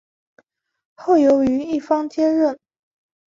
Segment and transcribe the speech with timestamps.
[0.95, 2.57] 后由于一方接任。